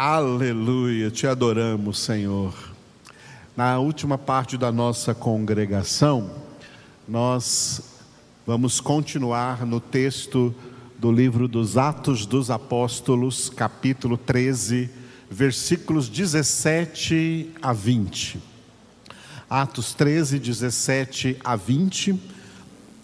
[0.00, 2.54] Aleluia, te adoramos, Senhor.
[3.56, 6.30] Na última parte da nossa congregação,
[7.08, 7.82] nós
[8.46, 10.54] vamos continuar no texto
[10.96, 14.88] do livro dos Atos dos Apóstolos, capítulo 13,
[15.28, 18.40] versículos 17 a 20.
[19.50, 22.22] Atos 13, 17 a 20.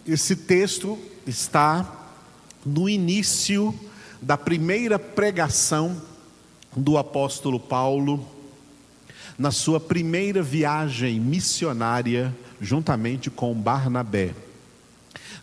[0.06, 1.92] Esse texto está
[2.64, 3.74] no início
[4.22, 6.13] da primeira pregação
[6.76, 8.24] do apóstolo Paulo
[9.38, 14.34] na sua primeira viagem missionária juntamente com Barnabé.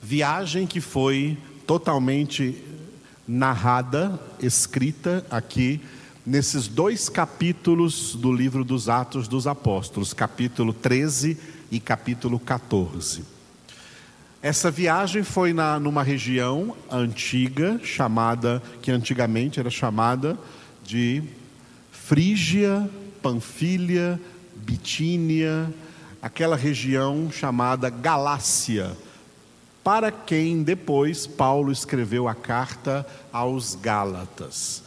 [0.02, 2.64] Viagem que foi totalmente
[3.28, 5.80] narrada, escrita aqui
[6.26, 11.38] nesses dois capítulos do livro dos Atos dos Apóstolos, capítulo 13
[11.72, 13.24] e capítulo 14.
[14.42, 20.38] Essa viagem foi na, numa região antiga, chamada, que antigamente era chamada
[20.84, 21.24] de
[21.92, 22.90] Frígia,
[23.22, 24.20] Panfilha,
[24.56, 25.74] Bitínia,
[26.22, 28.96] aquela região chamada Galácia,
[29.84, 34.84] para quem depois Paulo escreveu a carta aos Gálatas.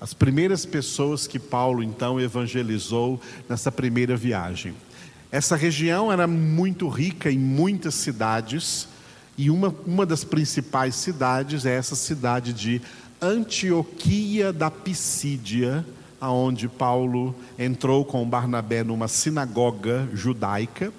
[0.00, 4.74] As primeiras pessoas que Paulo então evangelizou nessa primeira viagem.
[5.32, 8.86] Essa região era muito rica em muitas cidades,
[9.36, 12.80] e uma, uma das principais cidades é essa cidade de
[13.20, 15.84] Antioquia da Pisídia,
[16.20, 20.92] aonde Paulo entrou com Barnabé numa sinagoga judaica,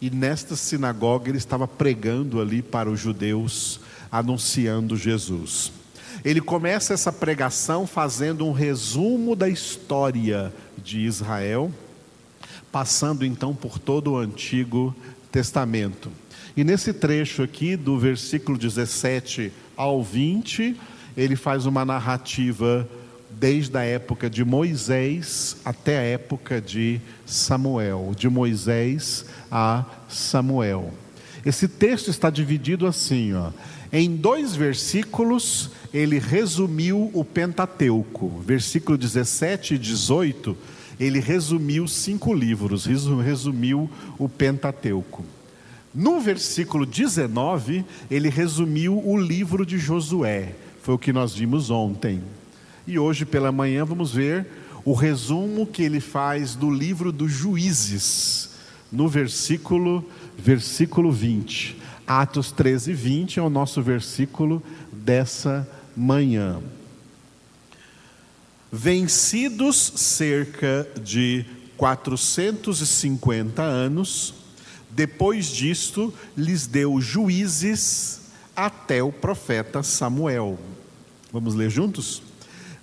[0.00, 5.72] e nesta sinagoga ele estava pregando ali para os judeus, anunciando Jesus.
[6.24, 11.72] Ele começa essa pregação fazendo um resumo da história de Israel,
[12.72, 14.94] passando então por todo o Antigo
[15.30, 16.10] Testamento.
[16.56, 20.76] E nesse trecho aqui, do versículo 17 ao 20,
[21.18, 22.88] ele faz uma narrativa
[23.28, 30.94] desde a época de Moisés até a época de Samuel, de Moisés a Samuel.
[31.44, 33.50] Esse texto está dividido assim, ó.
[33.92, 38.40] Em dois versículos, ele resumiu o Pentateuco.
[38.44, 40.56] Versículo 17 e 18,
[41.00, 45.24] ele resumiu cinco livros, resumiu o Pentateuco.
[45.92, 50.54] No versículo 19, ele resumiu o livro de Josué.
[50.82, 52.22] Foi o que nós vimos ontem.
[52.86, 54.46] E hoje pela manhã vamos ver
[54.84, 58.50] o resumo que ele faz do livro dos Juízes,
[58.90, 60.04] no versículo
[60.38, 61.76] versículo 20.
[62.06, 66.58] Atos 13, 20 é o nosso versículo dessa manhã.
[68.72, 71.44] Vencidos cerca de
[71.76, 74.34] 450 anos,
[74.90, 78.17] depois disto lhes deu juízes
[78.58, 80.58] até o profeta Samuel.
[81.32, 82.20] Vamos ler juntos?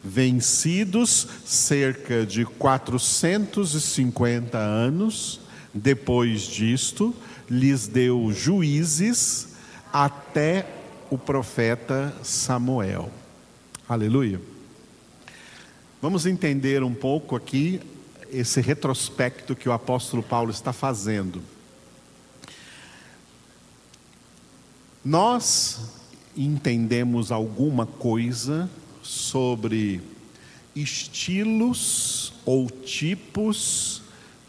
[0.02, 5.42] Vencidos cerca de 450 anos,
[5.74, 7.14] depois disto,
[7.50, 9.50] lhes deu juízes
[9.92, 10.66] até
[11.10, 13.12] o profeta Samuel.
[13.90, 14.40] Aleluia.
[16.02, 17.82] Vamos entender um pouco aqui
[18.32, 21.42] esse retrospecto que o apóstolo Paulo está fazendo.
[25.06, 25.82] Nós
[26.36, 28.68] entendemos alguma coisa
[29.04, 30.02] sobre
[30.76, 34.02] estilos ou tipos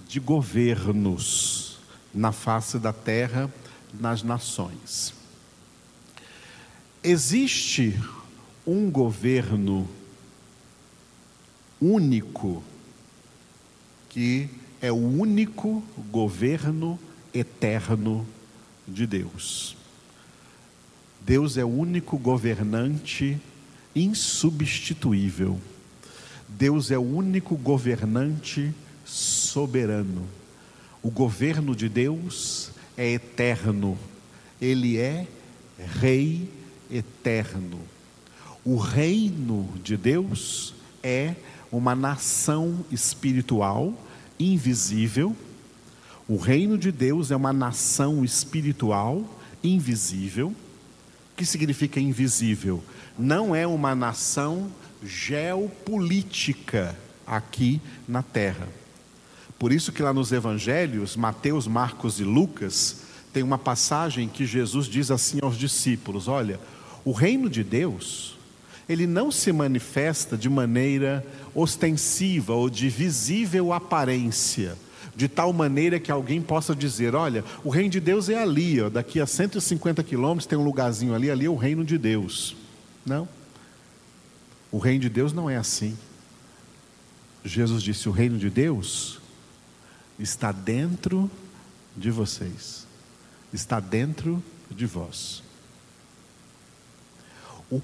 [0.09, 1.77] de governos
[2.15, 3.53] na face da terra,
[4.01, 5.13] nas nações.
[7.05, 7.95] Existe
[8.67, 9.87] um governo
[11.79, 12.65] único,
[14.09, 14.49] que
[14.81, 16.99] é o único governo
[17.35, 18.27] eterno
[18.89, 19.77] de Deus.
[21.27, 23.37] Deus é o único governante
[23.97, 25.61] insubstituível.
[26.49, 28.73] Deus é o único governante
[29.05, 30.23] soberano.
[31.03, 33.99] O governo de Deus é eterno.
[34.61, 35.27] Ele é
[35.99, 36.49] rei
[36.89, 37.81] eterno.
[38.65, 41.35] O reino de Deus é
[41.73, 43.93] uma nação espiritual
[44.39, 45.35] invisível.
[46.29, 49.29] O reino de Deus é uma nação espiritual
[49.61, 50.55] invisível
[51.37, 52.83] que significa invisível?
[53.19, 54.73] Não é uma nação
[55.05, 56.97] geopolítica
[57.27, 58.67] aqui na terra.
[59.59, 63.03] Por isso que lá nos evangelhos, Mateus, Marcos e Lucas,
[63.33, 66.59] tem uma passagem que Jesus diz assim aos discípulos: Olha,
[67.05, 68.37] o reino de Deus,
[68.89, 71.25] ele não se manifesta de maneira
[71.55, 74.77] ostensiva ou de visível aparência
[75.17, 78.91] de tal maneira que alguém possa dizer: olha, o reino de Deus é ali, ó,
[78.91, 82.55] daqui a 150 quilômetros tem um lugarzinho ali, ali é o reino de Deus.
[83.05, 83.27] Não.
[84.71, 85.97] O reino de Deus não é assim.
[87.43, 89.19] Jesus disse: o reino de Deus
[90.19, 91.31] está dentro
[91.97, 92.87] de vocês,
[93.53, 95.43] está dentro de vós.
[97.71, 97.81] O,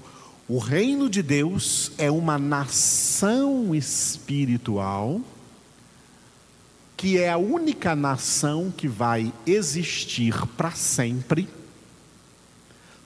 [0.47, 5.19] o reino de Deus é uma nação espiritual
[7.03, 11.49] que é a única nação que vai existir para sempre,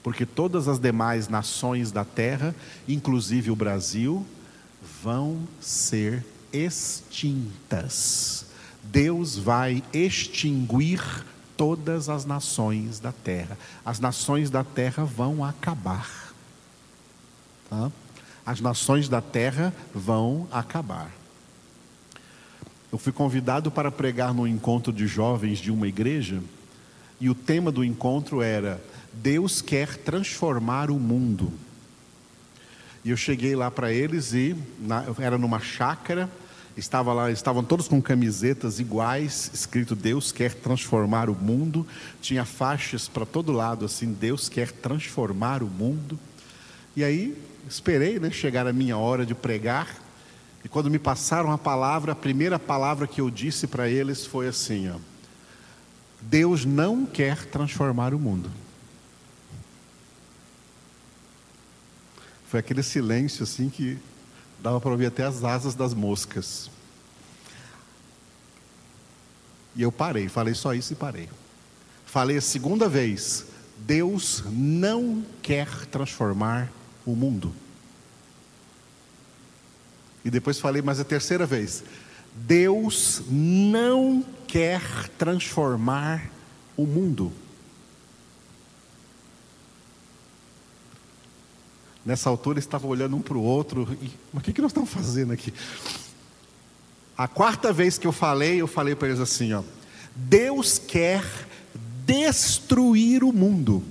[0.04, 2.54] porque todas as demais nações da terra,
[2.88, 4.24] inclusive o Brasil,
[5.02, 6.24] vão ser
[6.54, 8.46] extintas.
[8.84, 11.02] Deus vai extinguir
[11.58, 13.58] todas as nações da terra.
[13.84, 16.36] As nações da terra vão acabar.
[17.68, 17.92] Tá?
[18.46, 21.17] As nações da terra vão acabar.
[22.92, 26.42] Eu fui convidado para pregar no encontro de jovens de uma igreja,
[27.20, 28.82] e o tema do encontro era:
[29.14, 31.52] Deus quer transformar o mundo.
[33.04, 36.30] E eu cheguei lá para eles e na, era numa chácara,
[36.76, 41.88] estava lá, estavam todos com camisetas iguais, escrito Deus quer transformar o mundo.
[42.22, 46.20] Tinha faixas para todo lado assim, Deus quer transformar o mundo.
[46.96, 47.38] E aí
[47.70, 50.07] esperei, né, chegar a minha hora de pregar.
[50.68, 54.50] E quando me passaram a palavra, a primeira palavra que eu disse para eles foi
[54.50, 54.98] assim: ó,
[56.20, 58.52] Deus não quer transformar o mundo.
[62.50, 63.98] Foi aquele silêncio assim que
[64.62, 66.70] dava para ouvir até as asas das moscas.
[69.74, 71.30] E eu parei, falei só isso e parei.
[72.06, 73.46] Falei a segunda vez:
[73.78, 76.70] Deus não quer transformar
[77.06, 77.54] o mundo.
[80.24, 81.84] E depois falei mais a terceira vez:
[82.34, 84.82] Deus não quer
[85.18, 86.30] transformar
[86.76, 87.32] o mundo.
[92.06, 94.90] Nessa altura estava olhando um para o outro, e, mas o que, que nós estamos
[94.90, 95.54] fazendo aqui?
[97.18, 99.64] A quarta vez que eu falei, eu falei para eles assim: ó,
[100.16, 101.24] Deus quer
[102.06, 103.84] destruir o mundo.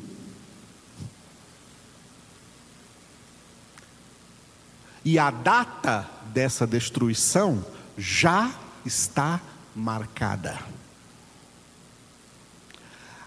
[5.04, 7.64] E a data dessa destruição
[7.96, 8.54] já
[8.84, 9.40] está
[9.74, 10.58] marcada.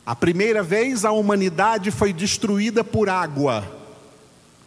[0.05, 3.67] A primeira vez a humanidade foi destruída por água,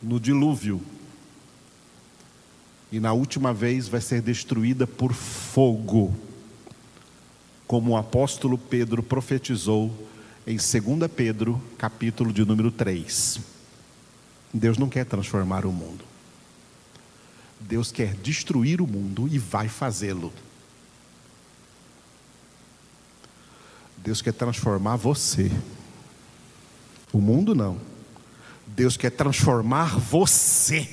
[0.03, 0.83] no dilúvio.
[2.91, 6.13] E na última vez vai ser destruída por fogo,
[7.65, 10.09] como o apóstolo Pedro profetizou
[10.45, 13.39] em 2 Pedro, capítulo de número 3.
[14.53, 16.12] Deus não quer transformar o mundo.
[17.69, 20.33] Deus quer destruir o mundo e vai fazê-lo.
[23.97, 25.51] Deus quer transformar você.
[27.13, 27.79] O mundo não.
[28.67, 30.89] Deus quer transformar você.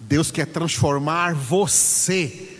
[0.00, 2.56] Deus quer transformar você.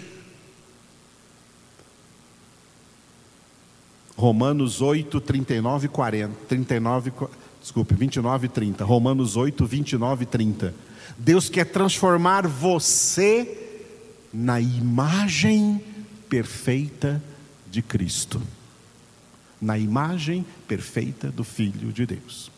[4.17, 6.35] Romanos 8, 39 e 40.
[6.47, 7.13] 39,
[7.61, 8.85] desculpe, 29 e 30.
[8.85, 10.75] Romanos 8, 29 e 30.
[11.17, 13.57] Deus quer transformar você
[14.33, 15.83] na imagem
[16.29, 17.23] perfeita
[17.71, 18.43] de Cristo,
[19.61, 22.51] na imagem perfeita do Filho de Deus.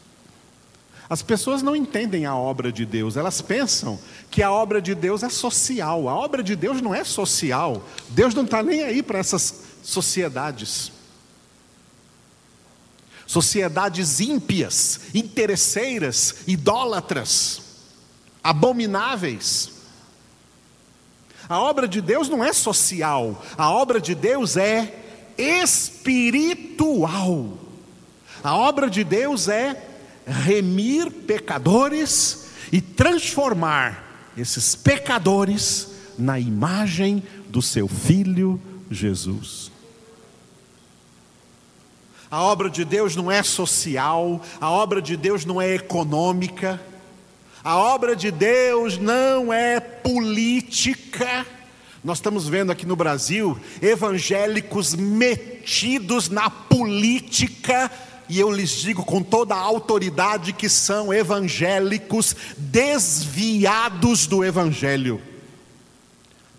[1.09, 3.99] As pessoas não entendem a obra de Deus, elas pensam
[4.31, 6.09] que a obra de Deus é social.
[6.09, 7.85] A obra de Deus não é social.
[8.11, 10.93] Deus não está nem aí para essas sociedades.
[13.27, 17.70] Sociedades ímpias, interesseiras, idólatras
[18.43, 19.73] abomináveis.
[21.49, 24.95] A obra de Deus não é social, a obra de Deus é
[25.37, 26.79] espiritual.
[28.43, 29.83] A obra de Deus é
[30.27, 39.71] remir pecadores e transformar esses pecadores na imagem do seu filho Jesus.
[42.31, 46.81] A obra de Deus não é social, a obra de Deus não é econômica,
[47.63, 51.47] a obra de Deus não é política.
[52.03, 57.91] Nós estamos vendo aqui no Brasil evangélicos metidos na política,
[58.29, 65.21] e eu lhes digo com toda a autoridade que são evangélicos desviados do Evangelho.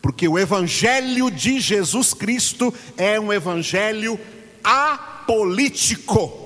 [0.01, 4.19] Porque o Evangelho de Jesus Cristo é um Evangelho
[4.63, 6.40] apolítico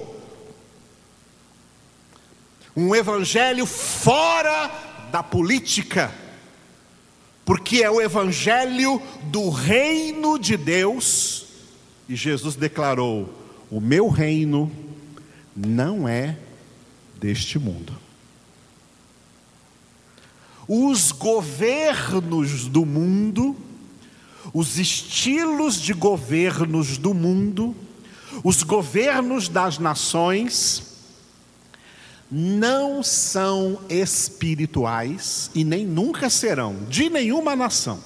[2.75, 4.72] um evangelho fora
[5.12, 6.13] da política,
[7.44, 11.46] porque é o evangelho do reino de Deus,
[12.10, 13.34] e Jesus declarou:
[13.70, 14.72] O meu reino
[15.55, 16.38] não é
[17.20, 17.94] deste mundo.
[20.67, 23.55] Os governos do mundo
[24.53, 27.75] os estilos de governos do mundo,
[28.44, 30.85] os governos das nações,
[32.29, 38.00] não são espirituais e nem nunca serão, de nenhuma nação.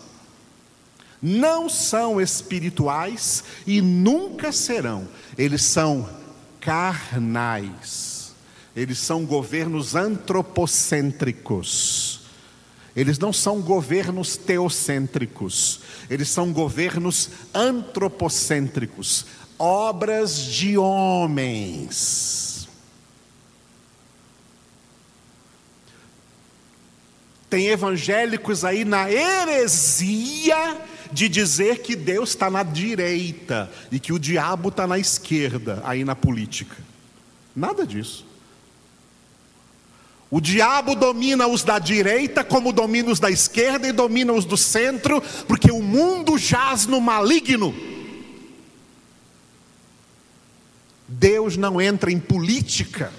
[1.21, 5.07] Não são espirituais e nunca serão,
[5.37, 6.09] eles são
[6.59, 8.33] carnais,
[8.75, 12.19] eles são governos antropocêntricos.
[12.95, 22.48] Eles não são governos teocêntricos, eles são governos antropocêntricos, obras de homens.
[27.49, 30.77] Tem evangélicos aí na heresia
[31.11, 36.03] de dizer que Deus está na direita e que o diabo está na esquerda, aí
[36.03, 36.75] na política.
[37.55, 38.29] Nada disso.
[40.31, 44.55] O diabo domina os da direita, como domina os da esquerda e domina os do
[44.55, 47.73] centro, porque o mundo jaz no maligno.
[51.07, 53.11] Deus não entra em política.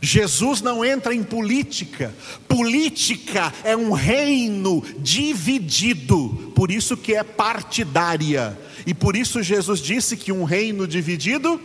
[0.00, 2.14] Jesus não entra em política.
[2.46, 8.58] Política é um reino dividido, por isso que é partidária.
[8.86, 11.60] E por isso Jesus disse que um reino dividido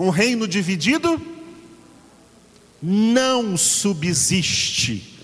[0.00, 1.20] um reino dividido
[2.82, 5.18] não subsiste.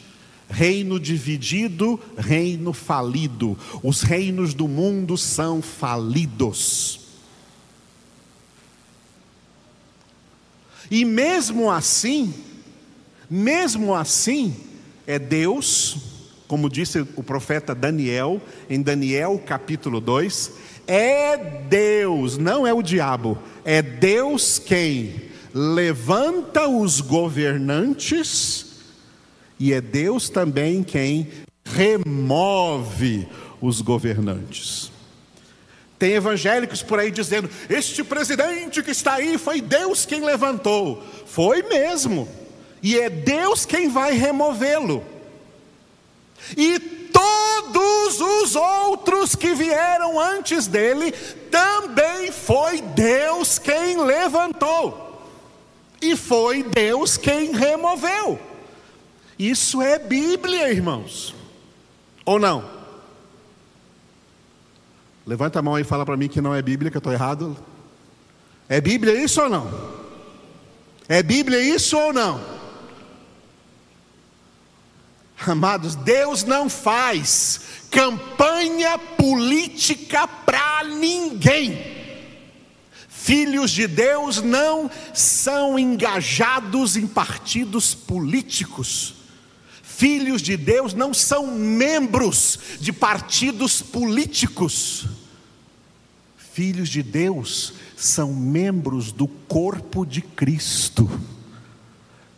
[0.51, 3.59] Reino dividido, reino falido.
[3.83, 7.06] Os reinos do mundo são falidos.
[10.91, 12.33] E mesmo assim,
[13.29, 14.55] mesmo assim,
[15.07, 15.97] é Deus,
[16.47, 18.41] como disse o profeta Daniel,
[18.71, 20.53] em Daniel capítulo 2,
[20.87, 28.67] é Deus, não é o diabo, é Deus quem levanta os governantes,
[29.59, 31.29] e é Deus também quem
[31.65, 33.27] remove
[33.61, 34.93] os governantes.
[35.99, 41.03] Tem evangélicos por aí dizendo: Este presidente que está aí foi Deus quem levantou.
[41.27, 42.29] Foi mesmo.
[42.83, 45.05] E é Deus quem vai removê-lo.
[46.57, 51.13] E todos os outros que vieram antes dele,
[51.51, 55.05] também foi Deus quem levantou.
[56.01, 58.39] E foi Deus quem removeu.
[59.39, 61.35] Isso é Bíblia, irmãos.
[62.25, 62.76] Ou não?
[65.27, 67.57] Levanta a mão e fala para mim que não é Bíblia, que eu estou errado.
[68.69, 69.69] É Bíblia isso ou não?
[71.09, 72.41] É Bíblia isso ou não?
[75.45, 81.97] Amados, Deus não faz campanha política para ninguém.
[83.09, 89.15] Filhos de Deus não são engajados em partidos políticos.
[89.83, 95.07] Filhos de Deus não são membros de partidos políticos.
[96.57, 101.07] Filhos de Deus são membros do corpo de Cristo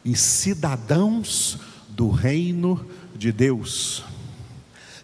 [0.05, 1.57] e cidadãos
[1.91, 2.85] do reino
[3.15, 4.03] de Deus.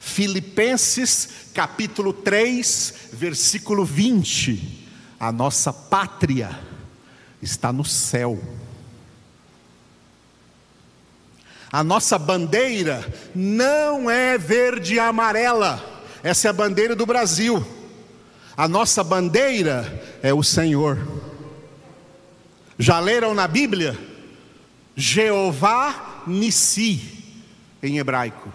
[0.01, 4.83] Filipenses capítulo 3, versículo 20
[5.21, 6.59] a nossa pátria
[7.41, 8.37] está no céu.
[11.71, 17.65] A nossa bandeira não é verde e amarela, essa é a bandeira do Brasil.
[18.57, 20.99] A nossa bandeira é o Senhor.
[22.79, 23.99] Já leram na Bíblia?
[24.97, 27.01] Jeová Nissi,
[27.83, 28.53] em hebraico.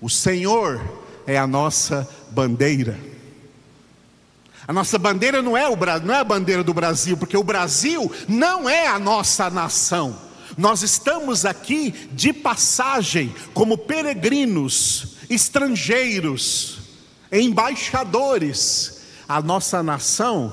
[0.00, 0.80] O Senhor
[1.26, 2.98] é a nossa bandeira.
[4.66, 8.12] A nossa bandeira não é, o, não é a bandeira do Brasil, porque o Brasil
[8.28, 10.14] não é a nossa nação.
[10.58, 16.80] Nós estamos aqui de passagem, como peregrinos, estrangeiros,
[17.32, 18.97] embaixadores.
[19.28, 20.52] A nossa nação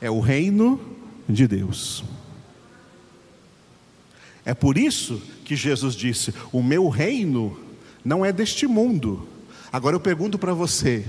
[0.00, 0.80] é o reino
[1.28, 2.02] de Deus.
[4.44, 7.58] É por isso que Jesus disse: O meu reino
[8.04, 9.28] não é deste mundo.
[9.72, 11.06] Agora eu pergunto para você: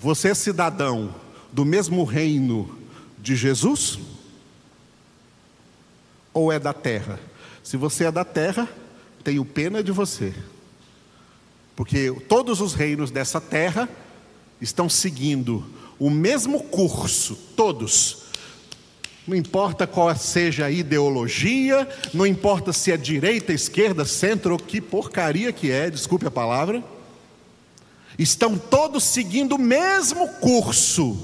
[0.00, 1.14] você é cidadão
[1.52, 2.78] do mesmo reino
[3.18, 3.98] de Jesus?
[6.32, 7.18] Ou é da terra?
[7.62, 8.68] Se você é da terra,
[9.22, 10.34] tenho pena de você.
[11.76, 13.88] Porque todos os reinos dessa terra
[14.60, 15.64] estão seguindo
[15.98, 18.18] o mesmo curso, todos.
[19.26, 24.80] Não importa qual seja a ideologia, não importa se é direita, esquerda, centro ou que
[24.80, 26.82] porcaria que é, desculpe a palavra
[28.22, 31.18] estão todos seguindo o mesmo curso.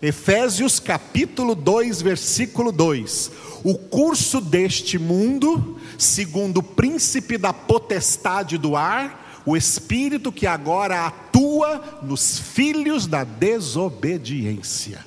[0.00, 3.30] Efésios capítulo 2, versículo 2.
[3.64, 11.06] O curso deste mundo, segundo o príncipe da potestade do ar, o espírito que agora
[11.06, 15.04] atua nos filhos da desobediência.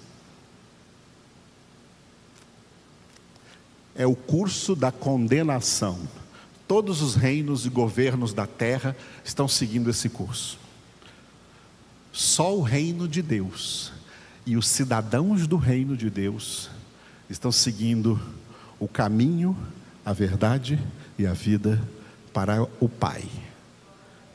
[3.96, 6.00] É o curso da condenação.
[6.68, 10.58] Todos os reinos e governos da terra estão seguindo esse curso.
[12.12, 13.92] Só o reino de Deus
[14.46, 16.70] e os cidadãos do reino de Deus
[17.30, 18.20] estão seguindo
[18.80, 19.56] o caminho,
[20.04, 20.80] a verdade
[21.18, 21.82] e a vida
[22.34, 23.24] para o Pai,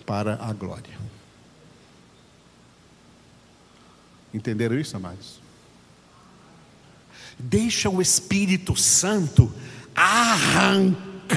[0.07, 0.97] para a glória.
[4.33, 5.41] Entenderam isso, amados?
[7.39, 9.53] Deixa o Espírito Santo
[9.95, 11.37] arrancar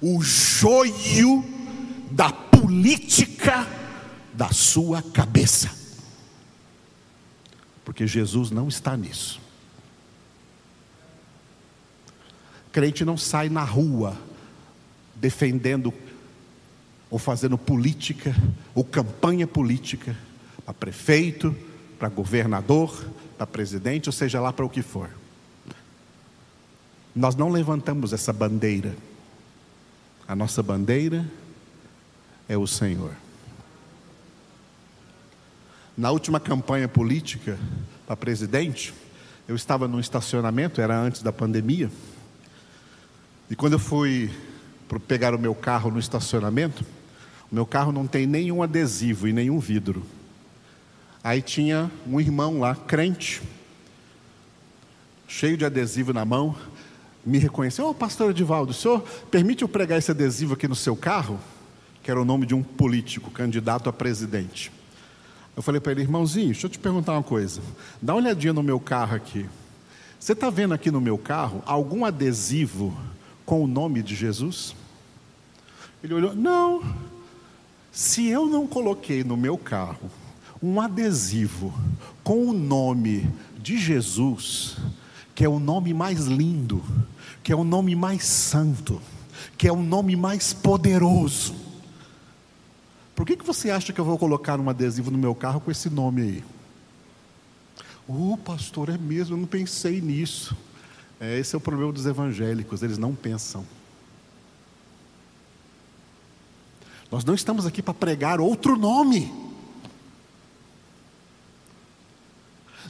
[0.00, 1.44] o joio
[2.10, 3.66] da política
[4.34, 5.70] da sua cabeça.
[7.84, 9.40] Porque Jesus não está nisso.
[12.72, 14.16] Crente não sai na rua
[15.14, 15.92] defendendo
[17.12, 18.34] ou fazendo política
[18.74, 20.16] ou campanha política
[20.64, 21.54] para prefeito,
[21.98, 25.10] para governador, para presidente, ou seja lá para o que for.
[27.14, 28.96] Nós não levantamos essa bandeira.
[30.26, 31.30] A nossa bandeira
[32.48, 33.12] é o Senhor.
[35.94, 37.58] Na última campanha política
[38.06, 38.94] para presidente,
[39.46, 41.90] eu estava num estacionamento, era antes da pandemia,
[43.50, 44.32] e quando eu fui
[45.06, 46.82] pegar o meu carro no estacionamento,
[47.52, 50.02] meu carro não tem nenhum adesivo e nenhum vidro.
[51.22, 53.42] Aí tinha um irmão lá, crente,
[55.28, 56.56] cheio de adesivo na mão,
[57.24, 60.74] me reconheceu, ô oh, pastor Edivaldo, o senhor permite eu pregar esse adesivo aqui no
[60.74, 61.38] seu carro?
[62.02, 64.72] Que era o nome de um político, candidato a presidente.
[65.54, 67.60] Eu falei para ele, irmãozinho, deixa eu te perguntar uma coisa.
[68.00, 69.46] Dá uma olhadinha no meu carro aqui.
[70.18, 72.96] Você está vendo aqui no meu carro algum adesivo
[73.44, 74.74] com o nome de Jesus?
[76.02, 77.11] Ele olhou, não.
[77.92, 80.10] Se eu não coloquei no meu carro
[80.62, 81.74] um adesivo
[82.24, 84.78] com o nome de Jesus,
[85.34, 86.82] que é o nome mais lindo,
[87.42, 88.98] que é o nome mais santo,
[89.58, 91.54] que é o nome mais poderoso.
[93.14, 95.70] Por que, que você acha que eu vou colocar um adesivo no meu carro com
[95.70, 96.44] esse nome aí?
[98.08, 100.56] Oh, pastor, é mesmo, eu não pensei nisso.
[101.20, 103.66] É, esse é o problema dos evangélicos, eles não pensam.
[107.12, 109.30] Nós não estamos aqui para pregar outro nome.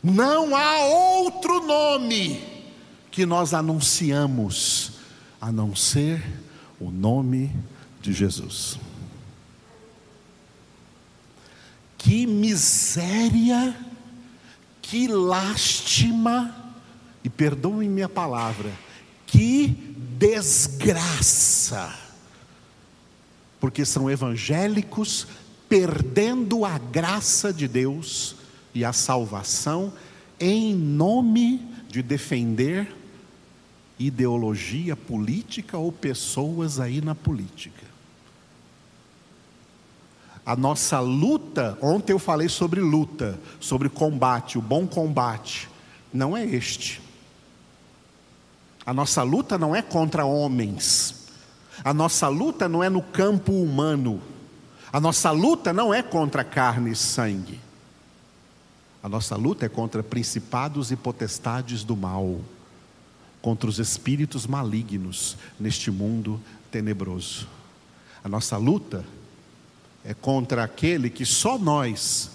[0.00, 2.40] Não há outro nome
[3.10, 4.92] que nós anunciamos
[5.40, 6.24] a não ser
[6.78, 7.52] o nome
[8.00, 8.78] de Jesus.
[11.98, 13.76] Que miséria,
[14.80, 16.54] que lástima,
[17.24, 18.70] e perdoem minha palavra,
[19.26, 19.66] que
[20.18, 21.92] desgraça,
[23.62, 25.28] porque são evangélicos
[25.68, 28.34] perdendo a graça de Deus
[28.74, 29.92] e a salvação
[30.40, 32.92] em nome de defender
[34.00, 37.86] ideologia política ou pessoas aí na política.
[40.44, 45.68] A nossa luta, ontem eu falei sobre luta, sobre combate, o bom combate,
[46.12, 47.00] não é este.
[48.84, 51.21] A nossa luta não é contra homens,
[51.84, 54.20] a nossa luta não é no campo humano,
[54.92, 57.58] a nossa luta não é contra carne e sangue.
[59.02, 62.40] A nossa luta é contra principados e potestades do mal,
[63.40, 66.40] contra os espíritos malignos neste mundo
[66.70, 67.48] tenebroso.
[68.22, 69.04] A nossa luta
[70.04, 72.30] é contra aquele que só nós,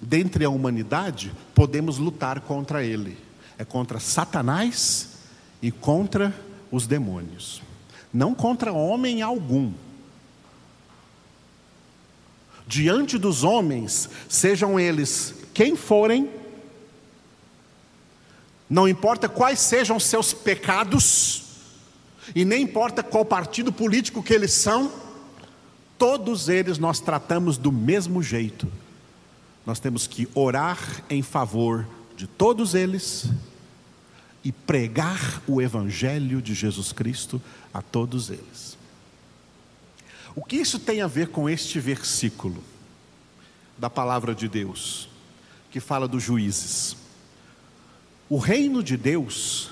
[0.00, 3.18] dentre a humanidade, podemos lutar contra ele.
[3.58, 5.16] É contra Satanás
[5.60, 6.34] e contra
[6.70, 7.65] os demônios.
[8.16, 9.74] Não contra homem algum.
[12.66, 16.30] Diante dos homens, sejam eles quem forem,
[18.70, 21.42] não importa quais sejam seus pecados,
[22.34, 24.90] e nem importa qual partido político que eles são,
[25.98, 28.66] todos eles nós tratamos do mesmo jeito.
[29.66, 33.28] Nós temos que orar em favor de todos eles
[34.46, 37.40] e pregar o Evangelho de Jesus Cristo
[37.72, 38.78] a todos eles.
[40.34, 42.62] O que isso tem a ver com este versículo
[43.78, 45.08] da palavra de Deus?
[45.76, 46.96] que fala dos juízes.
[48.30, 49.68] O reino de Deus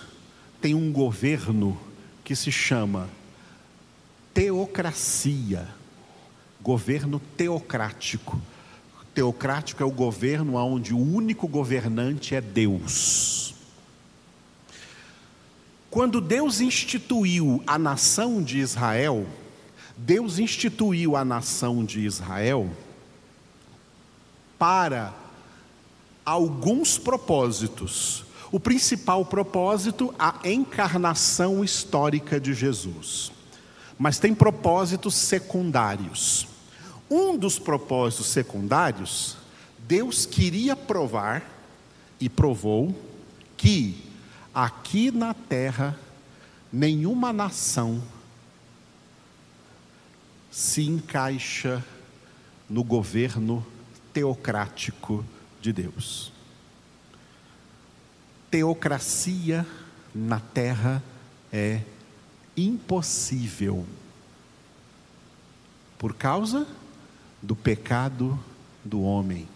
[0.61, 1.81] tem um governo
[2.23, 3.09] que se chama
[4.35, 5.67] teocracia,
[6.61, 8.39] governo teocrático.
[9.15, 13.54] Teocrático é o governo onde o único governante é Deus.
[15.95, 19.29] Quando Deus instituiu a nação de Israel,
[19.97, 22.69] Deus instituiu a nação de Israel
[24.59, 25.15] para
[26.27, 28.25] alguns propósitos.
[28.51, 33.31] O principal propósito, a encarnação histórica de Jesus.
[33.97, 36.49] Mas tem propósitos secundários.
[37.09, 39.37] Um dos propósitos secundários,
[39.87, 41.49] Deus queria provar
[42.19, 42.93] e provou
[43.57, 44.04] que
[44.55, 45.99] aqui na terra
[46.73, 48.03] nenhuma nação
[50.51, 51.85] se encaixa
[52.71, 53.67] no governo
[54.13, 55.25] teocrático
[55.61, 56.33] de Deus.
[58.51, 59.67] Teocracia
[60.15, 61.03] na terra
[61.53, 61.81] é
[62.57, 63.85] impossível
[65.99, 66.67] por causa
[67.43, 68.39] do pecado
[68.85, 69.49] do homem.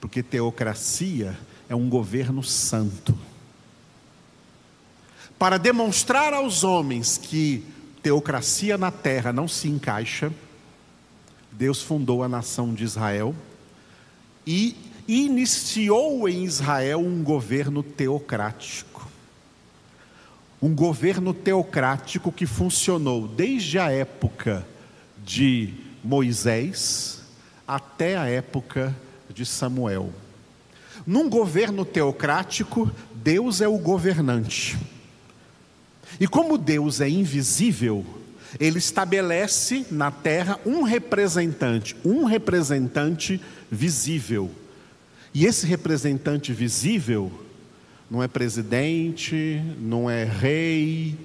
[0.00, 3.18] Porque teocracia é um governo santo.
[5.38, 7.64] Para demonstrar aos homens que
[8.02, 10.32] teocracia na terra não se encaixa,
[11.52, 13.32] Deus fundou a nação de Israel
[14.44, 19.08] e iniciou em Israel um governo teocrático.
[20.60, 24.66] Um governo teocrático que funcionou desde a época
[25.24, 25.72] de
[26.02, 27.22] Moisés
[27.66, 28.92] até a época
[29.32, 30.12] de Samuel.
[31.06, 34.76] Num governo teocrático, Deus é o governante.
[36.20, 38.04] E como Deus é invisível,
[38.58, 43.40] ele estabelece na terra um representante, um representante
[43.70, 44.50] visível.
[45.34, 47.30] E esse representante visível
[48.10, 51.16] não é presidente, não é rei,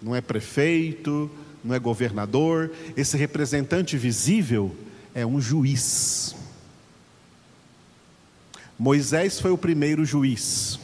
[0.00, 1.30] não é prefeito,
[1.64, 2.70] não é governador.
[2.96, 4.74] Esse representante visível
[5.14, 6.36] é um juiz.
[8.78, 10.78] Moisés foi o primeiro juiz.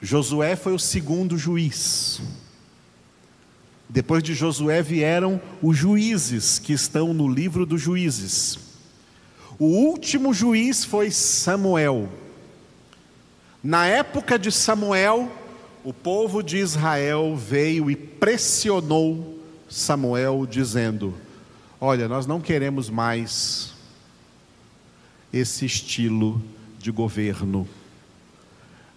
[0.00, 2.20] Josué foi o segundo juiz.
[3.88, 8.58] Depois de Josué vieram os juízes que estão no livro dos juízes.
[9.58, 12.08] O último juiz foi Samuel.
[13.62, 15.32] Na época de Samuel,
[15.82, 21.14] o povo de Israel veio e pressionou Samuel, dizendo:
[21.80, 23.72] Olha, nós não queremos mais
[25.32, 26.42] esse estilo
[26.78, 27.68] de governo.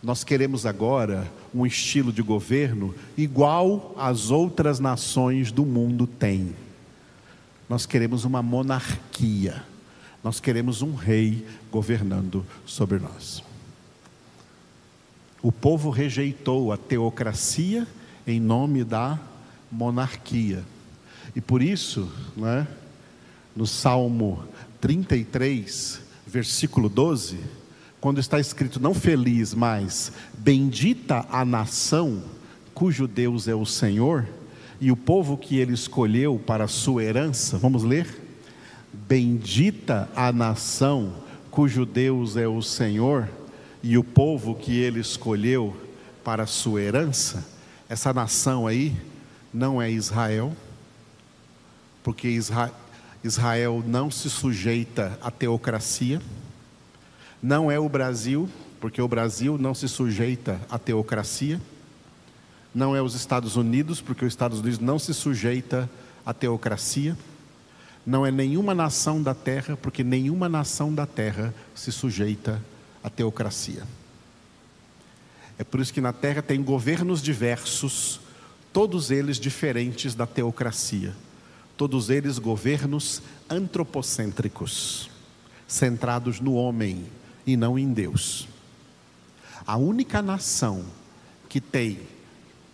[0.01, 6.55] Nós queremos agora um estilo de governo igual às outras nações do mundo têm.
[7.69, 9.63] Nós queremos uma monarquia.
[10.23, 13.43] Nós queremos um rei governando sobre nós.
[15.41, 17.87] O povo rejeitou a teocracia
[18.25, 19.19] em nome da
[19.71, 20.63] monarquia.
[21.35, 22.67] E por isso, né,
[23.55, 24.43] no Salmo
[24.79, 27.39] 33, versículo 12,
[28.01, 32.23] quando está escrito não feliz, mas bendita a nação
[32.73, 34.27] cujo Deus é o Senhor
[34.79, 38.07] e o povo que ele escolheu para sua herança, vamos ler?
[38.91, 41.13] Bendita a nação
[41.51, 43.29] cujo Deus é o Senhor
[43.83, 45.77] e o povo que ele escolheu
[46.23, 47.45] para sua herança.
[47.87, 48.95] Essa nação aí
[49.53, 50.57] não é Israel,
[52.01, 52.39] porque
[53.23, 56.19] Israel não se sujeita à teocracia
[57.41, 58.47] não é o Brasil,
[58.79, 61.59] porque o Brasil não se sujeita à teocracia.
[62.73, 65.89] Não é os Estados Unidos, porque os Estados Unidos não se sujeita
[66.25, 67.17] à teocracia.
[68.05, 72.61] Não é nenhuma nação da terra, porque nenhuma nação da terra se sujeita
[73.03, 73.83] à teocracia.
[75.57, 78.19] É por isso que na terra tem governos diversos,
[78.73, 81.13] todos eles diferentes da teocracia.
[81.77, 85.09] Todos eles governos antropocêntricos,
[85.67, 87.05] centrados no homem,
[87.45, 88.47] e não em Deus.
[89.65, 90.85] A única nação
[91.47, 91.99] que tem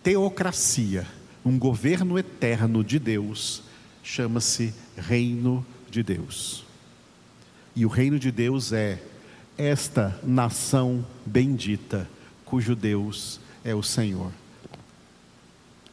[0.02, 1.06] teocracia,
[1.44, 3.62] um governo eterno de Deus,
[4.02, 6.64] chama-se Reino de Deus.
[7.74, 9.02] E o reino de Deus é
[9.56, 12.08] esta nação bendita,
[12.44, 14.32] cujo Deus é o Senhor.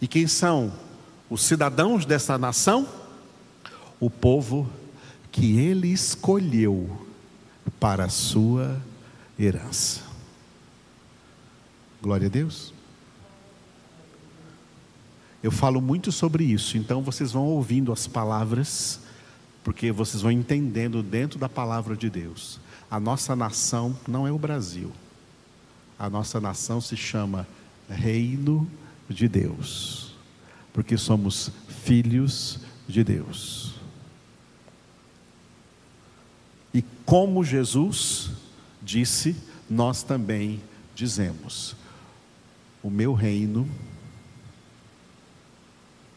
[0.02, 0.72] E quem são
[1.30, 2.88] os cidadãos dessa nação?
[4.00, 4.70] O povo
[5.32, 7.05] que ele escolheu
[7.80, 8.82] para a sua
[9.38, 10.02] herança.
[12.02, 12.74] Glória a Deus.
[15.42, 19.00] Eu falo muito sobre isso, então vocês vão ouvindo as palavras,
[19.64, 22.60] porque vocês vão entendendo dentro da palavra de Deus.
[22.90, 24.92] A nossa nação não é o Brasil.
[26.00, 27.48] A nossa nação se chama
[27.90, 28.68] Reino
[29.10, 30.16] de Deus,
[30.74, 31.52] porque somos
[31.84, 33.76] filhos de Deus.
[36.76, 38.32] E como Jesus
[38.82, 39.34] disse,
[39.70, 40.62] nós também
[40.94, 41.74] dizemos:
[42.84, 43.66] O meu reino,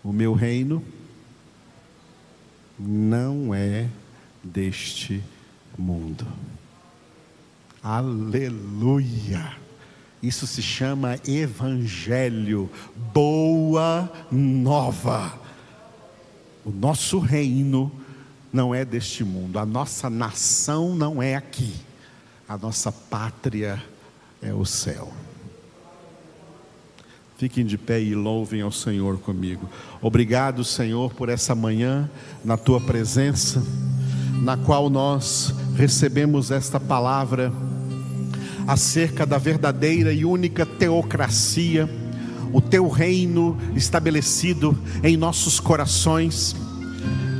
[0.03, 0.83] o meu reino
[2.77, 3.88] não é
[4.42, 5.23] deste
[5.79, 6.27] mundo.
[7.81, 9.57] Aleluia!
[10.21, 12.68] Isso se chama Evangelho,
[13.14, 15.38] boa nova.
[16.64, 17.92] O nosso reino
[18.53, 21.75] não é deste mundo, a nossa nação não é aqui,
[22.49, 23.83] a nossa pátria
[24.41, 25.13] é o céu.
[27.37, 29.69] Fiquem de pé e louvem ao Senhor comigo.
[30.03, 32.11] Obrigado, Senhor, por essa manhã
[32.45, 33.63] na tua presença,
[34.43, 37.53] na qual nós recebemos esta palavra
[38.67, 41.89] acerca da verdadeira e única teocracia,
[42.53, 46.57] o teu reino estabelecido em nossos corações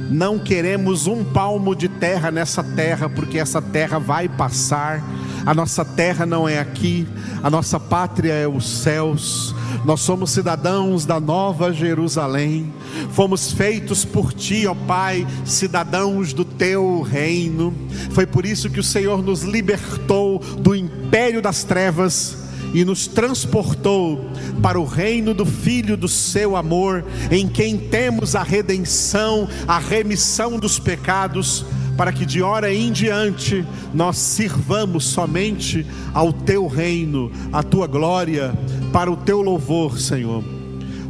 [0.09, 5.03] não queremos um palmo de terra nessa terra, porque essa terra vai passar.
[5.45, 7.07] A nossa terra não é aqui,
[7.43, 9.55] a nossa pátria é os céus.
[9.85, 12.73] Nós somos cidadãos da nova Jerusalém.
[13.11, 17.75] Fomos feitos por ti, ó Pai, cidadãos do teu reino.
[18.11, 24.31] Foi por isso que o Senhor nos libertou do império das trevas e nos transportou
[24.63, 30.59] para o reino do Filho do seu amor, em quem temos a redenção, a remissão
[30.59, 31.65] dos pecados,
[31.97, 38.57] para que de hora em diante nós sirvamos somente ao teu reino, à tua glória,
[38.93, 40.45] para o teu louvor, Senhor.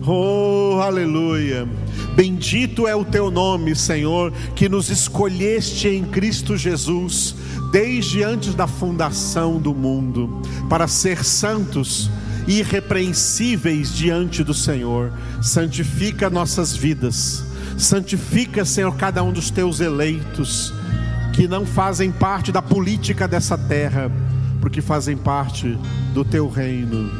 [0.06, 1.68] Oh, aleluia.
[2.18, 7.36] Bendito é o teu nome, Senhor, que nos escolheste em Cristo Jesus
[7.70, 12.10] desde antes da fundação do mundo, para ser santos
[12.48, 15.12] e irrepreensíveis diante do Senhor.
[15.40, 17.44] Santifica nossas vidas,
[17.78, 20.74] santifica, Senhor, cada um dos teus eleitos,
[21.32, 24.10] que não fazem parte da política dessa terra,
[24.60, 25.78] porque fazem parte
[26.12, 27.12] do teu reino.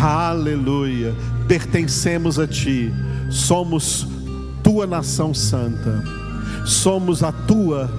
[0.00, 1.14] Aleluia,
[1.46, 2.90] pertencemos a ti,
[3.30, 4.06] somos
[4.62, 6.02] tua nação santa,
[6.64, 7.90] somos a tua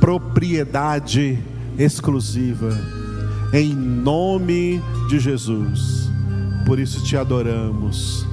[0.00, 1.38] propriedade
[1.78, 2.70] exclusiva,
[3.52, 6.10] em nome de Jesus.
[6.66, 8.26] Por isso te adoramos